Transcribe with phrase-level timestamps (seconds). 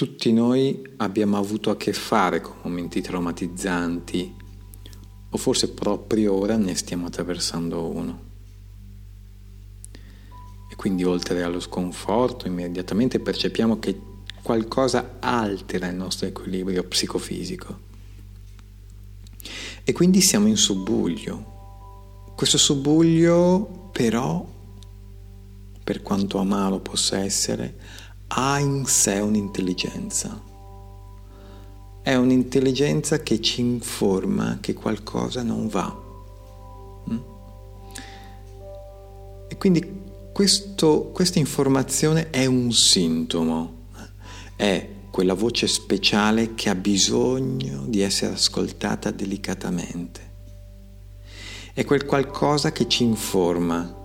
[0.00, 4.34] tutti noi abbiamo avuto a che fare con momenti traumatizzanti
[5.28, 8.20] o forse proprio ora ne stiamo attraversando uno.
[10.70, 14.00] E quindi oltre allo sconforto immediatamente percepiamo che
[14.40, 17.78] qualcosa altera il nostro equilibrio psicofisico.
[19.84, 22.32] E quindi siamo in subbuglio.
[22.34, 24.48] Questo subbuglio però,
[25.84, 30.40] per quanto amaro possa essere, ha in sé un'intelligenza.
[32.02, 35.98] È un'intelligenza che ci informa che qualcosa non va.
[37.10, 37.18] Mm?
[39.48, 40.02] E quindi
[40.32, 43.86] questo, questa informazione è un sintomo,
[44.54, 50.28] è quella voce speciale che ha bisogno di essere ascoltata delicatamente.
[51.74, 53.98] È quel qualcosa che ci informa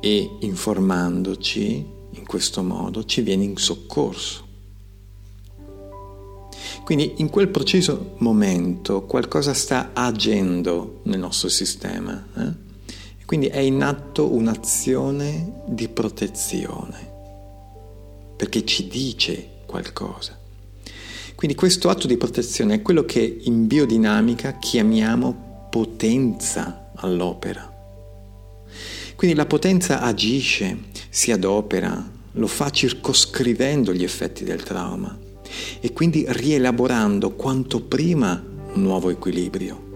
[0.00, 4.46] e informandoci in questo modo ci viene in soccorso.
[6.84, 12.26] Quindi in quel preciso momento qualcosa sta agendo nel nostro sistema.
[12.36, 12.66] Eh?
[13.26, 17.12] Quindi è in atto un'azione di protezione,
[18.36, 20.38] perché ci dice qualcosa.
[21.34, 27.70] Quindi questo atto di protezione è quello che in biodinamica chiamiamo potenza all'opera.
[29.14, 30.84] Quindi la potenza agisce,
[31.18, 35.18] si adopera, lo fa circoscrivendo gli effetti del trauma
[35.80, 38.40] e quindi rielaborando quanto prima
[38.74, 39.86] un nuovo equilibrio.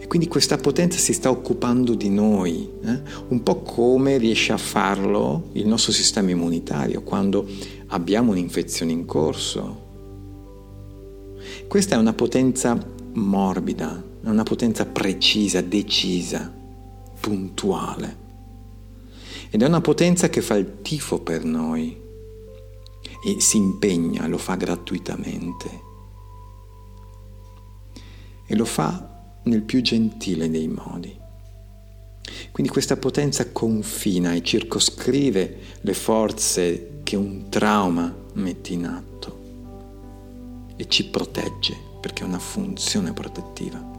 [0.00, 3.00] E quindi questa potenza si sta occupando di noi, eh?
[3.28, 7.46] un po' come riesce a farlo il nostro sistema immunitario quando
[7.90, 9.86] abbiamo un'infezione in corso.
[11.68, 12.76] Questa è una potenza
[13.12, 16.52] morbida, è una potenza precisa, decisa,
[17.20, 18.26] puntuale.
[19.50, 21.96] Ed è una potenza che fa il tifo per noi
[23.24, 25.86] e si impegna, lo fa gratuitamente.
[28.46, 31.16] E lo fa nel più gentile dei modi.
[32.50, 39.38] Quindi questa potenza confina e circoscrive le forze che un trauma mette in atto
[40.76, 43.97] e ci protegge perché ha una funzione protettiva.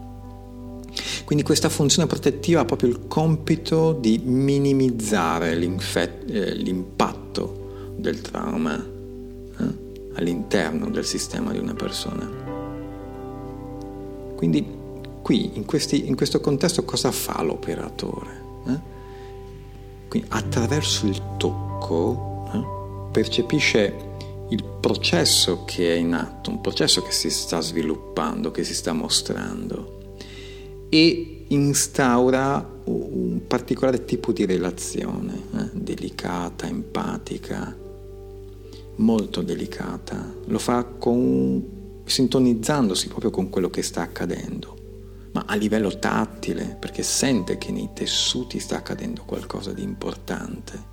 [1.30, 9.64] Quindi questa funzione protettiva ha proprio il compito di minimizzare eh, l'impatto del trauma eh,
[10.14, 12.28] all'interno del sistema di una persona.
[14.34, 14.66] Quindi
[15.22, 18.42] qui, in, questi, in questo contesto, cosa fa l'operatore?
[18.66, 18.80] Eh?
[20.08, 23.94] Quindi attraverso il tocco eh, percepisce
[24.48, 28.92] il processo che è in atto, un processo che si sta sviluppando, che si sta
[28.92, 29.98] mostrando
[30.90, 37.74] e instaura un particolare tipo di relazione, eh, delicata, empatica,
[38.96, 40.34] molto delicata.
[40.46, 44.76] Lo fa con, sintonizzandosi proprio con quello che sta accadendo,
[45.32, 50.88] ma a livello tattile, perché sente che nei tessuti sta accadendo qualcosa di importante.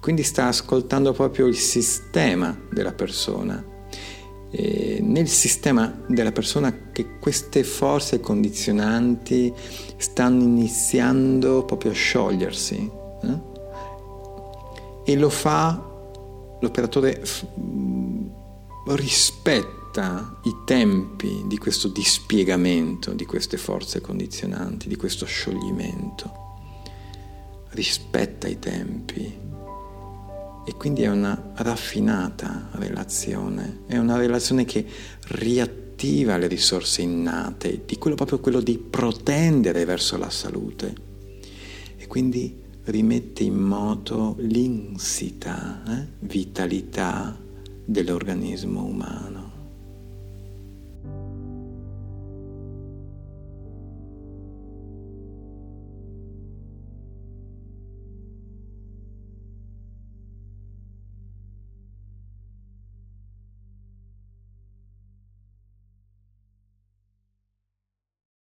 [0.00, 3.72] Quindi sta ascoltando proprio il sistema della persona
[4.56, 9.52] eh, nel sistema della persona che queste forze condizionanti
[9.96, 12.90] stanno iniziando proprio a sciogliersi
[13.22, 13.40] eh?
[15.04, 15.90] e lo fa
[16.60, 17.46] l'operatore f-
[18.90, 26.32] rispetta i tempi di questo dispiegamento di queste forze condizionanti, di questo scioglimento,
[27.70, 29.53] rispetta i tempi
[30.64, 34.84] e quindi è una raffinata relazione, è una relazione che
[35.28, 40.94] riattiva le risorse innate, di quello proprio quello di protendere verso la salute
[41.96, 47.38] e quindi rimette in moto l'insita eh, vitalità
[47.84, 49.53] dell'organismo umano.